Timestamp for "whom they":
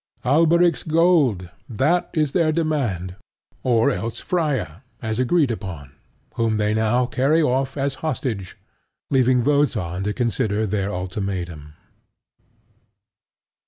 6.37-6.73